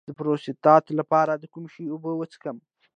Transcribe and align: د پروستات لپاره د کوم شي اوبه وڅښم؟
د 0.07 0.09
پروستات 0.19 0.85
لپاره 0.99 1.31
د 1.35 1.43
کوم 1.53 1.65
شي 1.73 1.83
اوبه 1.89 2.11
وڅښم؟ 2.15 2.57